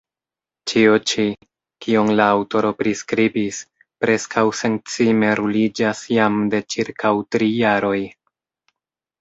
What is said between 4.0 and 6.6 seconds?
preskaŭ sencime ruliĝas jam